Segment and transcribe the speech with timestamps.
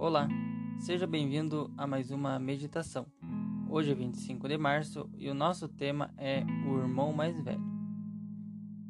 [0.00, 0.28] Olá,
[0.78, 3.04] seja bem-vindo a mais uma meditação.
[3.68, 7.60] Hoje é 25 de março e o nosso tema é o irmão mais velho.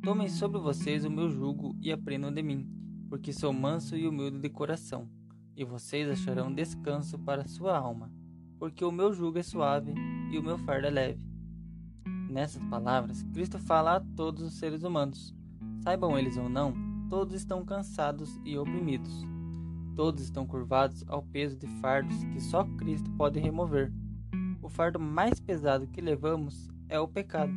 [0.00, 2.70] Tomem sobre vocês o meu jugo e aprendam de mim,
[3.08, 5.10] porque sou manso e humilde de coração,
[5.56, 8.08] e vocês acharão descanso para sua alma,
[8.56, 9.92] porque o meu jugo é suave
[10.30, 11.28] e o meu fardo é leve.
[12.30, 15.34] Nessas palavras, Cristo fala a todos os seres humanos.
[15.82, 16.72] Saibam eles ou não,
[17.10, 19.31] todos estão cansados e oprimidos.
[19.94, 23.92] Todos estão curvados ao peso de fardos que só Cristo pode remover.
[24.62, 27.52] O fardo mais pesado que levamos é o pecado.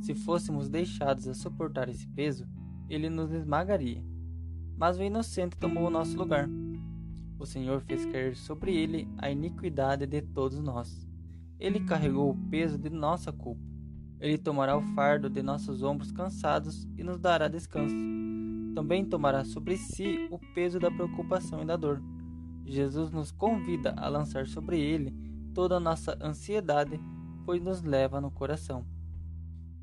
[0.00, 2.46] Se fôssemos deixados a suportar esse peso,
[2.88, 4.02] ele nos esmagaria.
[4.76, 6.48] Mas o inocente tomou o nosso lugar.
[7.38, 11.06] O Senhor fez cair sobre ele a iniquidade de todos nós.
[11.58, 13.62] Ele carregou o peso de nossa culpa.
[14.20, 17.94] Ele tomará o fardo de nossos ombros cansados e nos dará descanso
[18.78, 22.00] também tomará sobre si o peso da preocupação e da dor.
[22.64, 25.12] Jesus nos convida a lançar sobre ele
[25.52, 27.00] toda a nossa ansiedade,
[27.44, 28.86] pois nos leva no coração.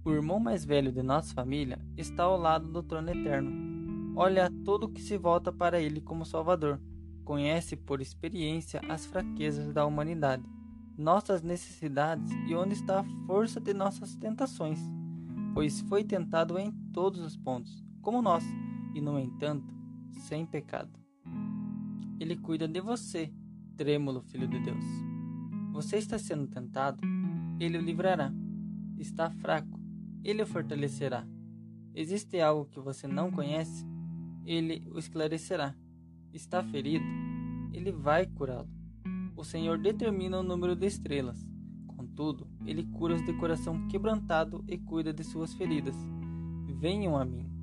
[0.06, 4.14] O irmão mais velho de nossa família está ao lado do trono eterno.
[4.16, 6.80] Olha a tudo que se volta para ele como Salvador.
[7.26, 10.46] Conhece por experiência as fraquezas da humanidade,
[10.98, 14.80] nossas necessidades e onde está a força de nossas tentações,
[15.54, 18.46] pois foi tentado em todos os pontos, como nós
[18.96, 19.72] e, no entanto,
[20.10, 20.98] sem pecado.
[22.18, 23.30] Ele cuida de você,
[23.76, 24.86] trêmulo filho de Deus.
[25.74, 27.02] Você está sendo tentado,
[27.60, 28.34] ele o livrará.
[28.98, 29.78] Está fraco,
[30.24, 31.28] ele o fortalecerá.
[31.94, 33.86] Existe algo que você não conhece,
[34.46, 35.76] ele o esclarecerá.
[36.34, 37.06] Está ferido,
[37.74, 38.70] ele vai curá-lo.
[39.36, 41.46] O Senhor determina o número de estrelas.
[41.86, 45.96] Contudo, ele cura os de coração quebrantado e cuida de suas feridas.
[46.80, 47.55] Venham a mim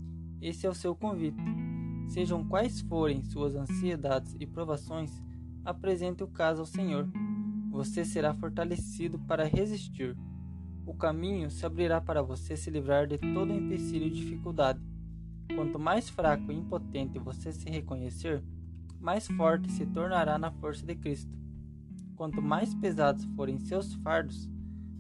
[0.43, 1.41] esse é o seu convite.
[2.09, 5.23] Sejam quais forem suas ansiedades e provações,
[5.65, 7.09] apresente o caso ao Senhor.
[7.71, 10.17] Você será fortalecido para resistir.
[10.85, 14.81] O caminho se abrirá para você se livrar de todo empecilho e dificuldade.
[15.55, 18.43] Quanto mais fraco e impotente você se reconhecer,
[18.99, 21.39] mais forte se tornará na força de Cristo.
[22.17, 24.51] Quanto mais pesados forem seus fardos,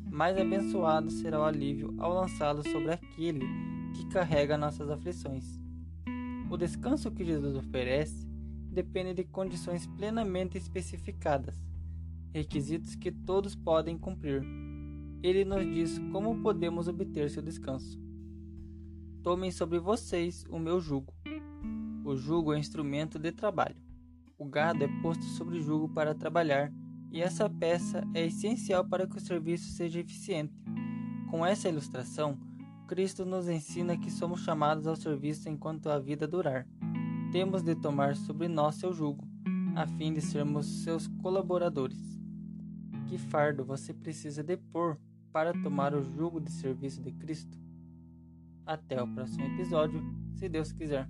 [0.08, 3.44] mais abençoado será o alívio ao lançá-los sobre aquele
[3.92, 5.60] que carrega nossas aflições.
[6.50, 8.26] O descanso que Jesus oferece
[8.70, 11.56] depende de condições plenamente especificadas,
[12.32, 14.42] requisitos que todos podem cumprir.
[15.22, 18.00] Ele nos diz como podemos obter seu descanso.
[19.22, 21.14] Tomem sobre vocês o meu jugo.
[22.04, 23.76] O jugo é instrumento de trabalho.
[24.36, 26.72] O gado é posto sobre jugo para trabalhar,
[27.12, 30.52] e essa peça é essencial para que o serviço seja eficiente.
[31.30, 32.36] Com essa ilustração,
[32.92, 36.66] Cristo nos ensina que somos chamados ao serviço enquanto a vida durar.
[37.32, 39.26] Temos de tomar sobre nós seu jugo,
[39.74, 42.20] a fim de sermos seus colaboradores.
[43.06, 44.98] Que fardo você precisa depor
[45.32, 47.58] para tomar o jugo de serviço de Cristo?
[48.66, 50.04] Até o próximo episódio,
[50.34, 51.08] se Deus quiser.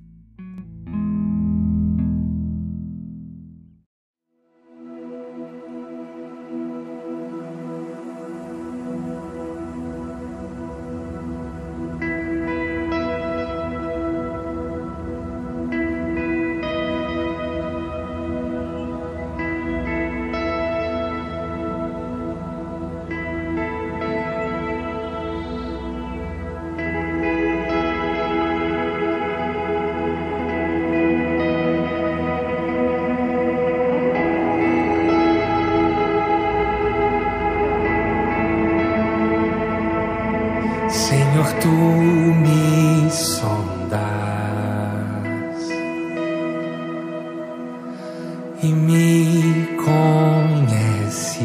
[48.62, 51.42] E me conheces.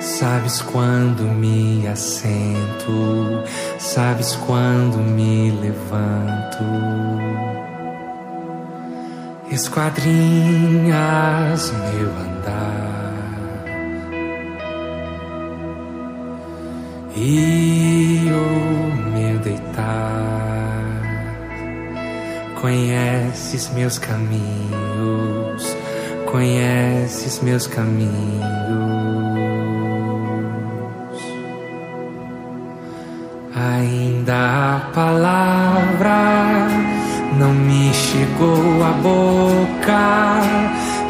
[0.00, 3.44] Sabes quando me assento,
[3.78, 6.64] sabes quando me levanto.
[9.50, 12.88] Esquadrinhas meu andar.
[17.20, 20.57] e o meu deitar.
[22.60, 25.76] Conheces meus caminhos,
[26.26, 28.42] conheces meus caminhos.
[33.54, 36.66] Ainda a palavra
[37.38, 40.42] não me chegou à boca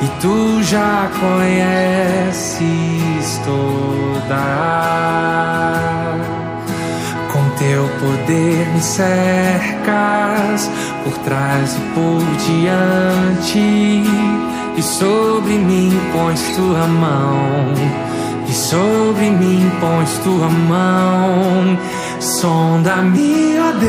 [0.02, 2.60] e tu já conheces
[3.42, 4.44] toda.
[7.32, 10.70] Com teu poder me cercas
[11.08, 14.02] por trás e por diante,
[14.76, 17.72] e sobre mim pões tua mão,
[18.46, 21.78] e sobre mim pões tua mão,
[22.20, 23.88] sonda-me, ó Deus,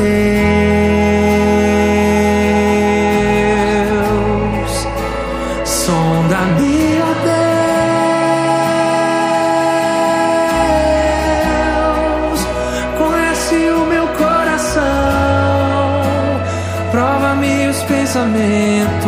[18.10, 19.06] pensamentos,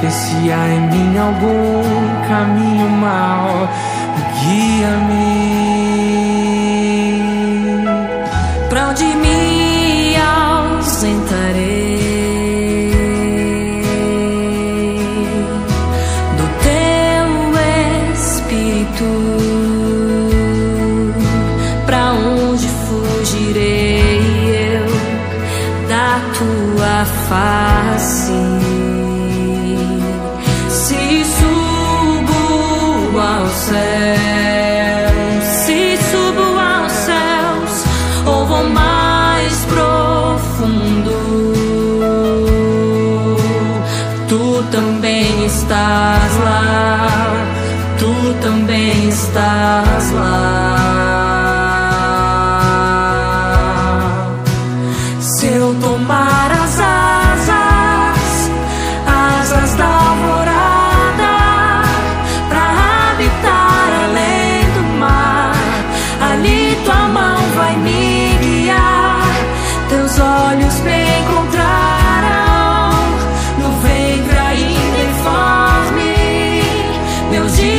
[0.00, 1.82] vê se há em mim algum
[2.26, 3.68] caminho mau,
[4.16, 5.44] e guia-me.
[8.70, 11.20] Pra onde me ausentarei
[16.38, 17.26] do teu
[18.14, 19.10] espírito?
[21.84, 24.22] Pra onde fugirei
[24.72, 24.86] eu
[25.88, 26.73] da tua
[27.04, 28.32] face?
[30.68, 35.10] Se subo ao céu,
[35.42, 37.84] se subo aos céus,
[38.26, 41.16] ou vou mais profundo,
[44.28, 47.08] tu também estás lá,
[47.98, 50.63] tu também estás lá.
[77.34, 77.73] Meus dias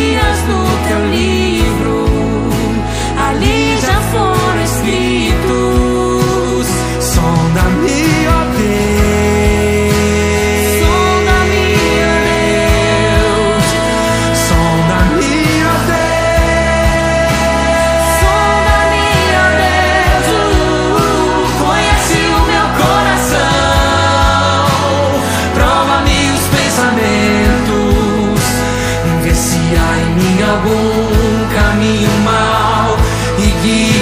[33.67, 33.94] e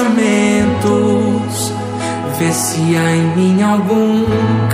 [0.00, 1.72] pensamentos,
[2.38, 4.24] vê se há em mim algum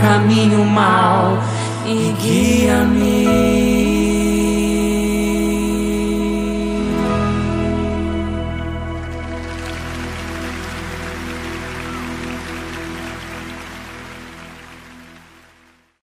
[0.01, 1.39] caminho mau
[1.85, 3.56] e guia-me.